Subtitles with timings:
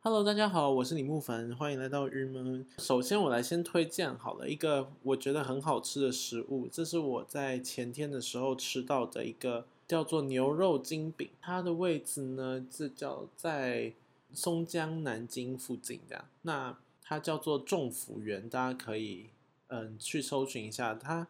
[0.00, 2.64] Hello，大家好，我是李木凡，欢迎来到日门。
[2.78, 11.28] 首先，我来先推荐好了一个我觉得很好吃的食物，这是我在前天的时候吃到的一个叫做牛肉精饼。
[11.40, 13.92] 它的位置呢，这叫在
[14.32, 16.26] 松江南京附近的。
[16.42, 19.26] 那它叫做众福园，大家可以
[19.66, 20.94] 嗯去搜寻一下。
[20.94, 21.26] 它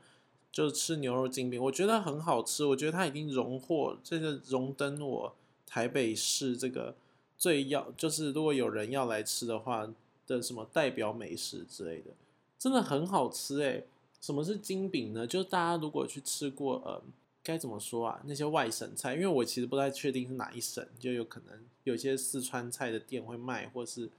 [0.52, 2.66] 就吃牛肉精饼，我觉得很好吃。
[2.66, 5.34] 我觉得它已经荣获这个荣登我
[5.66, 6.94] 台北市这个。
[7.38, 9.88] 最要就是如果有人要来吃的话
[10.26, 12.10] 的什么代表美食之类的，
[12.58, 13.86] 真的很好吃诶。
[14.20, 15.24] 什么是金饼呢？
[15.24, 17.00] 就是大家如果去吃过，呃，
[17.44, 18.20] 该怎么说啊？
[18.26, 24.10] 那些外省菜，因为我其实不太确定是哪一省，就有可能有些四川菜的店会卖，或是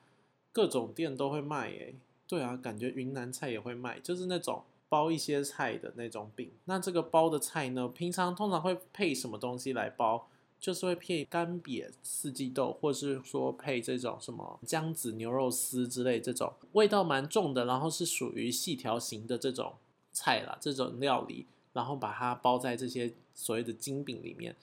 [0.53, 1.95] 各种店都会卖诶。
[2.25, 6.49] 对啊，感觉云南菜也会卖，就是那种包一些菜的那种饼。
[6.63, 10.29] 那这个包的菜呢，平常通常会配什么东西来包？
[10.59, 19.75] 就是会配干瘪四季豆，或是说配这种什么姜子牛肉丝之类，这种味道蛮重的，然后是属于细条型的这种
[20.11, 24.53] 菜啦，这种料理，然后把它包在这些所谓的金饼里面。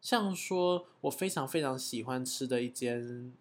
[0.00, 3.32] 像说我非常非常喜欢吃的一间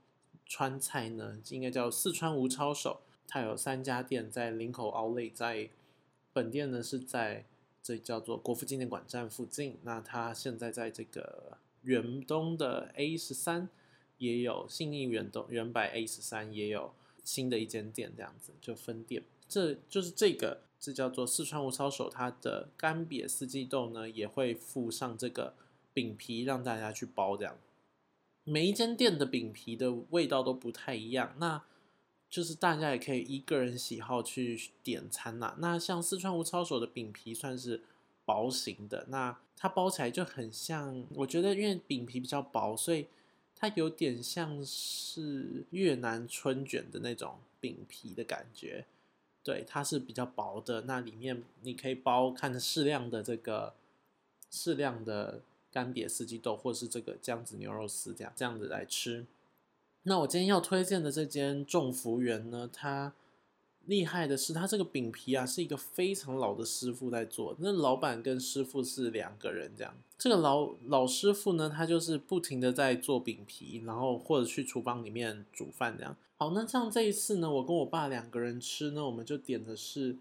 [0.46, 5.68] 川菜呢，应该叫四川吴抄手，它有三家店在林口奥莱，在
[6.32, 7.46] 本店呢是在
[7.82, 11.58] 这叫做国父纪念馆站附近，那它现在在这个。
[11.84, 13.70] 远东的 A 十三
[14.18, 19.24] 也有，信义远东远百 A 十三也有新的一间店，这样子就分店。
[19.48, 25.56] 这就是这个，这叫做四川无操手，它的干瘪四季豆呢也会附上这个
[25.94, 27.38] 饼皮，让大家去包。
[27.38, 27.58] 这样
[28.44, 31.64] 每一间店的饼皮的味道都不太一样，那
[32.30, 35.56] 就是大家也可以依个人喜好去点餐啦。
[35.60, 37.84] 那像四川无操手的饼皮算是。
[38.26, 43.08] 薄型的，那它包起来就很像，我觉得因为饼皮比较薄，所以
[43.56, 48.86] 它有点像是越南春卷的那种饼皮的感觉。
[49.44, 53.74] 对，它是比较薄的，那里面你可以包看适量的这个
[54.50, 55.42] 适量的
[55.72, 59.26] 干瘪四季豆，或是这个姜子牛肉丝这样这样子来吃。
[60.04, 63.14] 那我今天要推荐的这间众福园呢，它。
[63.86, 67.56] 厉害的是，他这个饼皮啊，是一个非常老的师傅在做。
[67.60, 69.94] 那老板跟师傅是两个人这样。
[70.18, 76.16] 这个老老师傅呢，他就是不停的在做饼皮，然后或者去厨房里面煮饭这样。
[76.38, 80.16] 好，那像这一次呢，我跟我爸两个人吃呢，我们就点的是，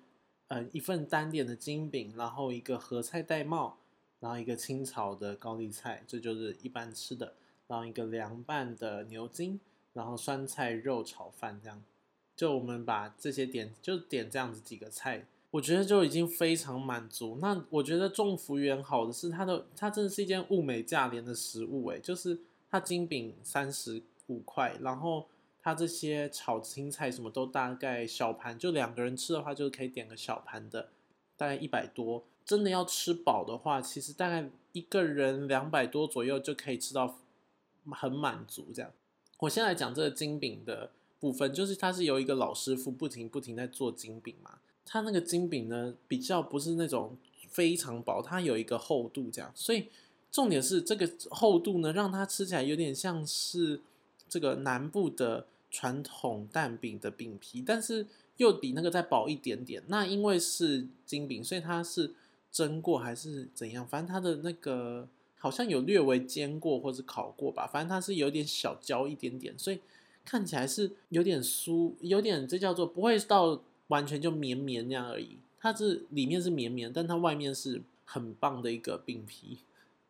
[0.48, 3.78] 呃，一份单点的金饼，然后一个合菜带帽，
[4.18, 7.34] 然后一个清炒的高丽菜，这就是一般吃的，
[7.68, 9.60] 然后一个凉拌的牛筋，
[9.92, 11.80] 然后酸菜肉炒饭这样。
[12.34, 17.38] 就我们把这些点，就点这样子几个菜，我觉得就已经非常满足。
[17.40, 25.26] 那我觉得众福园好的是它的，它真的是一件物美价廉的食物诶，就是它金饼三十五块，然后
[25.60, 30.88] 它这些炒青菜什么都大概小盘，就两个人吃的话就可以点个小盘的，
[31.36, 32.24] 大概一百多。
[32.44, 37.18] 真的要吃饱的话，其实大概一个人两百多左右就可以吃到
[37.90, 38.90] 很满足这样。
[39.38, 40.90] 我先来讲这个金饼的。
[41.22, 47.16] 部分就是它是由一个老师傅不停不停在做金饼嘛，它那个金饼呢比较不是那种
[47.48, 49.86] 非常薄，它有一个厚度这样，所以
[50.32, 53.80] 重点是这个厚度呢让它吃起来有点像是
[54.28, 58.04] 这个南部的传统蛋饼的饼皮，但是
[58.38, 59.80] 又比那个再薄一点点。
[59.86, 62.12] 那因为是金饼，所以它是
[62.50, 63.86] 蒸过还是怎样？
[63.86, 65.06] 反正它的那个
[65.38, 69.78] 好像有略微煎过或者烤过吧，反正它是有点小焦一点点，所以。
[70.24, 75.38] 看起来是有点酥，有点这叫做不会到完全就绵绵那样而已。
[75.60, 79.58] 它是里面是绵绵，但它外面是很棒的一个饼皮。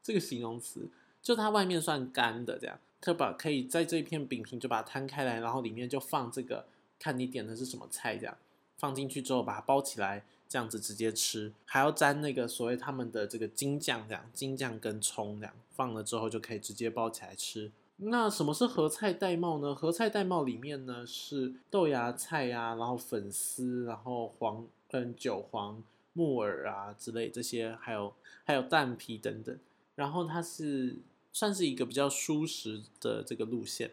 [0.03, 0.89] 这个形容词
[1.23, 2.79] 就它外面算干的这样。
[3.05, 6.67] 它把可以在这一片饼皮就把它摊开来，然后里面就放这个，
[7.01, 8.39] 看你点的是什么菜这样，
[8.77, 17.73] 放进去之后把它包起来，这样子直接吃，还要沾那个所谓他们的这个金酱这样，金酱跟葱这样放了之后就可以直接包起来吃。
[18.05, 19.75] 那什么是合菜带帽呢？
[19.75, 25.83] 合菜带帽里面呢是豆芽菜呀，然后粉丝，然后黄嗯韭黄、
[26.13, 28.13] 木耳啊之类这些，还有
[28.45, 29.57] 还有蛋皮等等。
[29.95, 30.97] 然后它是
[31.33, 33.93] 算是一个比较舒适的这个路线，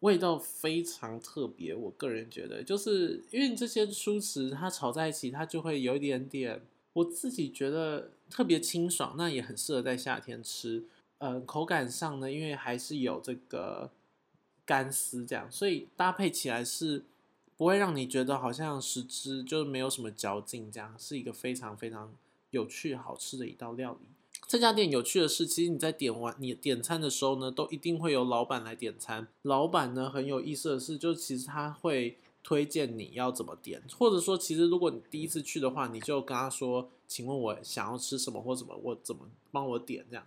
[0.00, 1.74] 味道非常特别。
[1.74, 6.60] 我个人觉得，就是因为这些蔬食它炒在一起，它就会有一点点，
[6.92, 10.84] 我自己觉得特别清爽，那也很适合在夏天吃。
[11.20, 13.90] 呃，口感上呢，因为还是有这个
[14.66, 17.04] 干丝这样，所以搭配起来是
[17.56, 22.12] 不会让你觉得好像食之就是没有什么嚼劲，这样是一个非常非常
[22.50, 24.08] 有趣好吃的一道料理。
[24.48, 29.28] 这家店有趣的是，其实你在点完你点餐的时候呢，都一定会有老板来点餐。
[29.42, 40.26] 老板呢很有意思的是，就其实他会推荐你要怎么点，或者说，其实如果你第一次去的话，你就跟他说：“请问我想要吃什么或怎么，我怎么帮我点？”这样，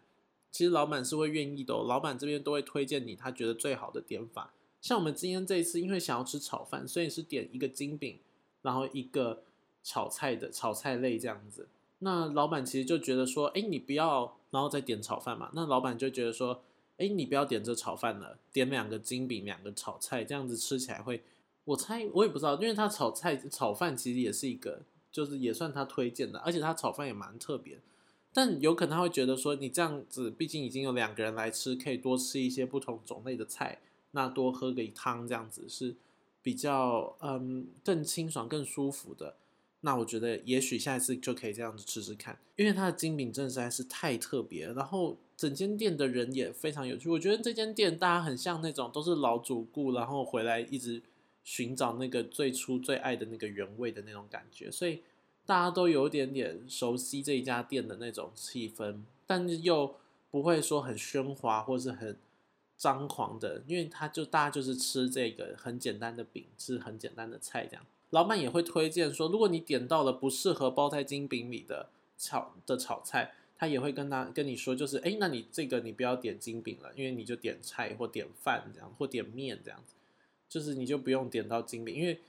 [0.53, 1.73] 其实老板是会愿意的。
[1.73, 4.53] 老板这边都会推荐你他觉得最好的点法。
[4.79, 8.19] 像我们今天这一次，因为想要吃炒饭，所以是点一个金饼，
[8.61, 9.41] 然后一个
[9.83, 11.67] 炒菜的炒菜类这样子。
[11.99, 15.49] 那老板其实就觉得说，哎，你不要，然后再点炒饭嘛。
[15.53, 16.61] 那老板就觉得说，
[16.97, 21.23] 哎，你不要点这炒饭了，点两个金饼，两个炒菜，这样子吃起来会，
[21.63, 27.79] 我猜我也不知道，因为他炒菜炒饭其实也是一个，就是也算他推荐的，而且他炒饭也蛮特别。
[28.33, 33.79] 但有可能他会觉得说，你这样子，毕竟已经有两个人来吃，可以多吃一些不同种类的菜，
[34.11, 35.95] 那多喝个汤这样子是
[36.41, 39.35] 比较嗯更清爽、更舒服的。
[39.81, 44.73] 那我觉得也许下一次就可以这样子吃吃看，因为它的精品真的实在是太特别了。
[44.73, 51.03] 然后整间店的人也非常有趣，我觉得这间店大家很像那种都是老主顾，然后回来一直
[51.43, 55.01] 寻找那个最初最爱的那个原味的那种感觉，所以
[55.45, 59.95] 大家都有一点点熟悉这一家店的那种气氛，但是又
[60.31, 62.17] 不会说很喧哗或是很
[62.77, 67.85] 张狂的，因为他就大家就是吃这个很简单的饼，吃很简单的菜这样。
[68.09, 79.95] 老板也会推荐说，如果你点到了不适合包在金饼里的炒的炒菜，他也会跟他跟你说，就是哎，那你这个你不要点金饼了，因为你就点菜或点饭这样，或点面这样子，
[80.47, 82.19] 就是你就不用点到金饼，因为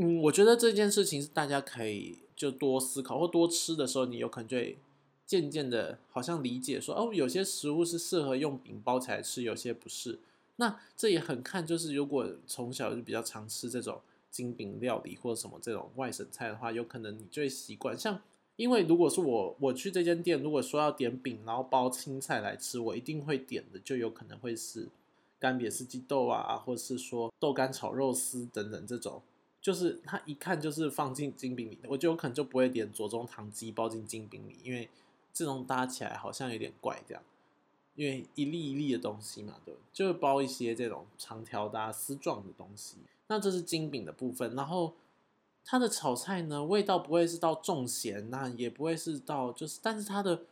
[0.00, 4.78] 嗯，我觉得这件事情是大家可以就多思考或多吃的时候，你有可能就会
[5.26, 10.18] 渐渐的好像理解说，哦，有些食物是适合用饼包起来吃，有些不是。
[10.56, 14.00] 那这也很看，就是如果从小就比较常吃这种。
[14.30, 17.98] 精饼料理或者什么这种外省菜的话，有可能你就会习惯。
[17.98, 18.20] 像，
[18.56, 24.86] 因为如果是我我去这间店，如果说要点饼，然后包青菜来吃，我一定会点的，就有可能会是
[25.38, 29.22] 干煸四季豆啊，或者是说豆干炒肉丝等等这种，
[29.60, 34.88] 就是它一看就是放进金饼里的，我就有可能就不会点左宗棠鸡包进金饼里，因为
[35.32, 37.22] 这种搭起来好像有点怪这样，
[37.94, 42.96] 因为一粒一粒的东西嘛，对，就会包一些这种长条的丝状的东西。
[43.26, 44.94] 那这是金饼的部分，然后
[45.64, 50.42] 它的炒菜呢，味道不会是到重咸，那也不会是到就是，但是它的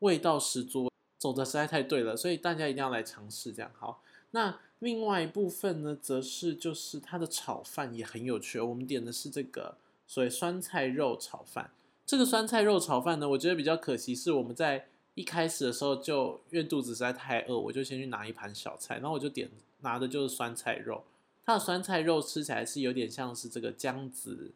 [0.00, 3.70] 味道十足，走的实在太对了，所以大家一定要来尝试这样。
[3.78, 4.02] 好，
[4.34, 9.78] 那另外一部分呢，则是就是它的炒饭也很有趣，我们点的是这个
[10.08, 11.70] 所谓酸菜肉炒饭。
[12.04, 19.48] 这个酸菜肉炒饭呢，我觉得比较可惜是我们在一开始的时候就因为肚子实在太饿，我就先去拿一盘小菜，然后我就点
[19.82, 21.04] 拿的就是酸菜肉。
[21.44, 24.52] 它的酸菜肉吃起来是有点像是这个姜子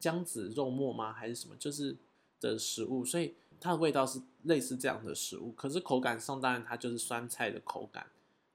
[0.00, 1.12] 姜子肉末吗？
[1.12, 1.54] 还是什么？
[1.56, 1.96] 就是
[2.40, 5.52] 的食物，所以它的味道是类似这样的食物。
[5.52, 8.04] 可是口感上，当然它就是酸菜的口感。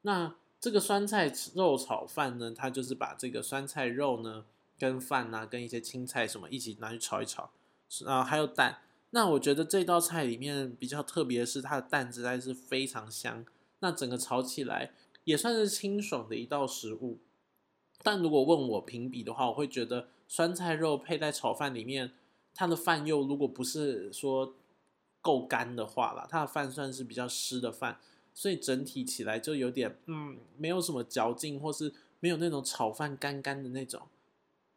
[0.04, 4.46] 那这个酸菜肉炒饭呢，它就是把这个酸菜肉呢
[4.80, 7.52] 跟饭呐，跟一些青菜什么一起拿去炒一炒，
[8.06, 8.80] 啊，还有蛋。
[9.10, 13.46] 那我觉得这道菜里面比较特别的是，它的蛋实在是非常香。
[13.80, 14.94] 那整个炒起来
[15.26, 17.20] 也算是清爽的一道食物。
[18.02, 22.12] 但如果问我评比的话，我会觉得酸菜肉配在炒饭里面，
[22.56, 24.56] 它的饭又如果不是说
[25.22, 28.00] 够干的话啦，它的饭算是比较湿的饭，
[28.34, 34.02] 所以整体起来就有点嗯，没有什么嚼劲，或是没有那种炒饭干干的那种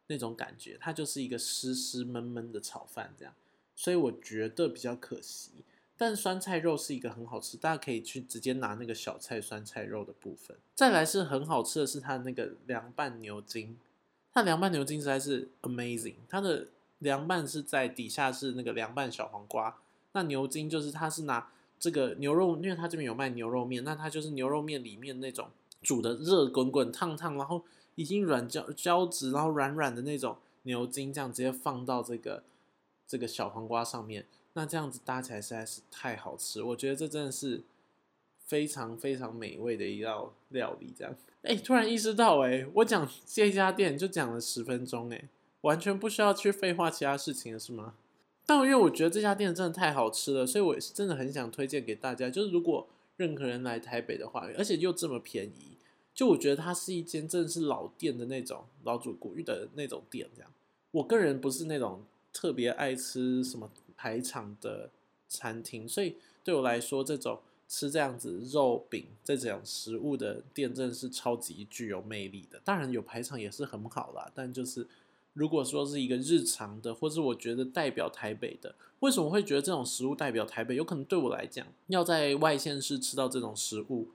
[0.07, 3.33] 那种感觉，它就是一个湿湿闷闷的炒饭这样，
[3.75, 5.51] 所以我觉得比较可惜。
[5.99, 10.55] 但酸菜肉是一个很好吃，大家可以去直接拿那个小菜酸菜肉的部分。
[10.75, 13.75] 再来是很好吃的是它的那个凉拌牛筋，
[14.31, 16.17] 它凉拌牛筋实在是 amazing。
[16.29, 16.67] 它的
[16.99, 19.79] 凉拌是在底下是那个凉拌小黄瓜，
[20.11, 21.49] 那牛筋就是它是拿
[21.79, 25.49] 这个牛肉，因为它这边有卖牛肉面，那它就是牛肉面里面那种
[25.81, 27.63] 煮的热滚滚烫烫，然后
[27.95, 32.43] 已经软胶胶质，然后软软的那种牛筋，这样直接放到这个
[33.07, 34.25] 这个小黄瓜上面。
[34.53, 37.63] 那这样子搭起来实在是太好吃，我觉得这真的是
[38.43, 40.91] 非常非常美味的一道料理。
[40.97, 45.29] 这样，哎，突然意识到，哎，我讲这家店就讲了十分钟，哎，
[45.61, 47.93] 完全不需要去废话其他事情了，是吗？
[48.47, 52.27] 但因为我觉得这家店真的太好吃了，所以我也是真的很想推荐给大家。
[52.27, 52.87] 就是如果
[53.17, 55.77] 任何人来台北的话，而且又这么便宜，
[56.15, 60.27] 就我觉得它是一间真的是老店的那种老主顾的那种店。
[60.35, 60.51] 这样，
[60.89, 63.69] 我个人不是那种特别爱吃什么。
[63.99, 64.91] 排场的
[65.27, 72.61] 餐厅，所以对我来说，这种吃这样子肉饼这种食物的店，真的是超级具有魅力的。
[72.63, 74.87] 当然有排场也是很好啦，但就是
[75.37, 80.75] 如果说是一个日常的，或是我觉得代表台北的，为什么会觉得这种食物代表台北？
[80.75, 84.07] 有可能对我来讲，要在外县市吃到这种食物，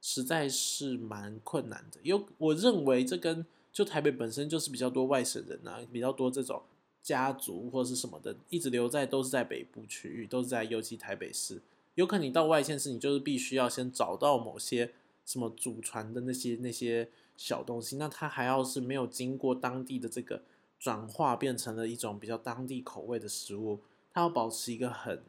[0.00, 2.00] 实在是蛮困难的。
[2.02, 6.62] 有我认为这跟就台北本身就是比较多外省人啊，比较多这种
[7.02, 11.60] 家族或是什么的，一直留在都是在北部区域，都是在尤其台北市。
[11.96, 14.94] 有可能你到外县市，你就是必须要先找到某些
[15.26, 20.40] 什么祖传的那些那些小东西，那它还要是没有经过当地的这个。
[20.80, 23.78] 转化变成了一种比较当地口味的食物，
[24.12, 25.22] 它要保持一个很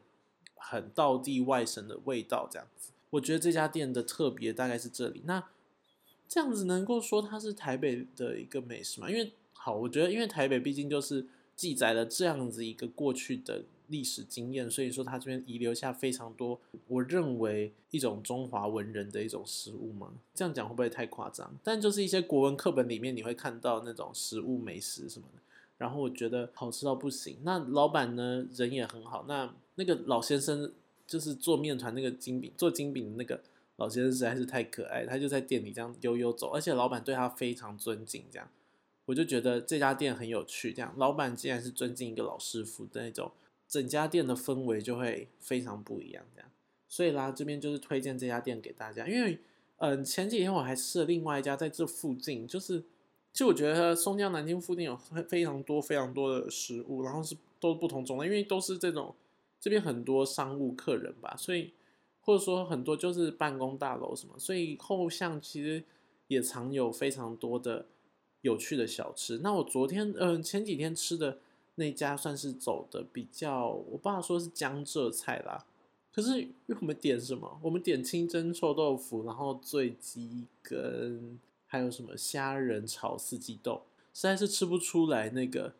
[0.56, 2.90] 很道地外省的味道，这样子。
[3.10, 5.22] 我觉得这家店的特别大概是这里。
[5.26, 5.50] 那
[6.26, 9.08] 这样子能够说它是台北的一个美食吗？
[9.08, 13.62] 因为好，我觉得因为台北毕竟就是记载了这样子一个过去的。
[13.88, 20.14] 历史经验，所以说他这边遗留下非常多，我认为一种中华文人的一种食物嘛。
[20.32, 21.54] 这样讲会不会太夸张？
[21.62, 25.41] 但就是一些国文课本里面你会看到那种食物美食什么的，
[25.82, 27.36] 然后我觉得好吃到不行。
[27.42, 30.72] 那老板呢人也很好，那那个老先生
[31.06, 33.42] 就是做面团那个金饼做金饼的那个
[33.76, 38.48] 老先生实在是太可爱，他就在店里这样悠悠走，而且老板对他非常尊敬，这样
[39.06, 40.72] 我就觉得这家店很有趣。
[40.72, 43.32] 这样老板竟然是尊敬一个老师傅的那种。
[43.68, 46.50] 整家店的氛围就会非常不一样，这样，
[46.90, 49.08] 所以啦，这边就是推荐这家店给大家。
[49.08, 49.38] 因为，
[49.78, 52.84] 嗯，前几天我还吃了另外一家，在这附近，就是，
[53.32, 54.96] 其实我觉得松江南京附近有
[55.28, 59.14] 非常多非常多的食物，然后是都不同种类，因为都是这种
[59.60, 61.72] 这边很多商务客人吧，所以
[62.20, 65.82] 或者说很多就是办公大楼什么，所以后巷其实
[66.28, 67.86] 也常有非常多的
[68.42, 69.38] 有趣的小吃。
[69.38, 71.38] 那我昨天，嗯，前几天吃的。
[71.76, 75.64] 那家算是走的比较，我爸说是江浙菜啦。
[76.12, 77.58] 可是我们点什么？
[77.62, 81.40] 我们点清蒸臭豆腐，然后醉鸡跟
[81.72, 85.72] 还有什么虾仁炒四季豆，实在是吃不出来那个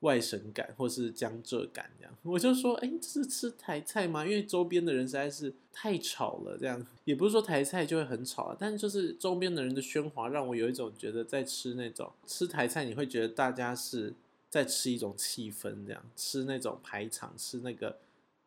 [0.00, 2.14] 外省感或是江浙感这样。
[2.24, 4.26] 我就说，哎，这是吃台菜吗？
[4.26, 14.12] 因为周边的人实在是太吵了，这样也不是说台菜就会很吵啊，但是就是周边的人的喧哗让我有一种觉得在吃那种吃台菜，你会觉得大家是。
[14.50, 17.96] 在吃一种气氛，这样吃那种排场，吃那个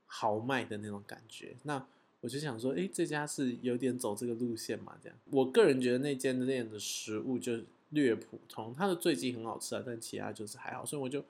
[0.05, 1.55] 豪迈的那种感觉。
[1.63, 1.87] 那
[2.23, 4.97] 我就想说，哎，这家是有点走这个路线嘛？
[5.03, 10.85] 这样，我个人觉得那间店的食物就略普通，它的醉鸡很好吃啊，但其他就是还好。
[10.85, 11.23] 所以我就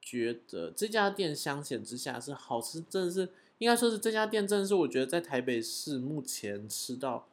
[0.00, 7.26] 觉得这家店相显之下是好吃，真的是应该说是这家店真的是我觉得在台北市目前吃到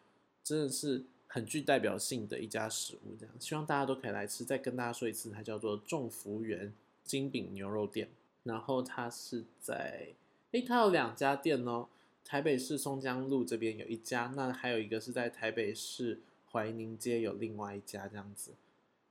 [0.43, 1.03] 真的是。
[1.33, 4.43] 很具代表性的一家食物，这样希望大家都可以来吃。
[4.43, 6.73] 再跟大家说一次，它叫做众福园
[7.05, 8.09] 金饼牛肉店。
[8.43, 10.09] 然后它是在，
[10.51, 11.87] 诶，它有两家店哦。
[12.23, 18.53] 台北市松江路这边有一家，那还有一个是在台北市怀宁街有另外一家这样子。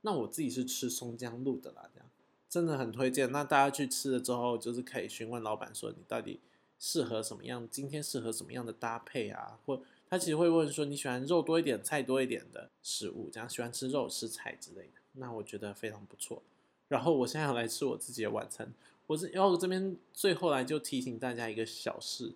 [0.01, 2.09] 那我自己是吃松江路的啦，这样
[2.49, 3.31] 真的很推荐。
[3.31, 6.39] 那大家去吃了之后，就是可以询问老板说你到底
[6.79, 9.81] 适合什么样，今天适合什么样的搭配啊，或。
[10.09, 16.43] 他其实会问说：“你喜欢肉多一点、菜多一点的食物，这样喜欢吃肉、吃菜之类的。”那我觉得非常不错。
[16.89, 18.73] 然后我现在要来吃我自己的晚餐。
[19.07, 22.33] 我是然后这边最后来就提醒大家一个小事，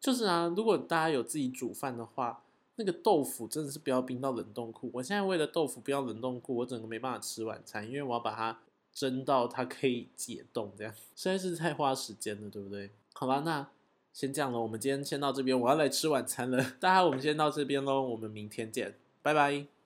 [0.00, 2.42] 就是啊，如果大家有自己煮饭的话，
[2.76, 4.90] 那个豆腐真的是不要冰到冷冻库。
[4.94, 8.58] 我现在为了豆腐不要冷冻库，我整个没办法吃晚餐，因为我要把它
[8.92, 12.90] 蒸到它可以解冻，这样实在是太花时间了，对不对？
[13.12, 13.68] 好吧，那。
[14.12, 16.58] 先这样了，我们今天先到这边，我要来吃晚餐了。
[16.80, 19.79] 大家，我们先到这边喽，我们明天见，拜拜。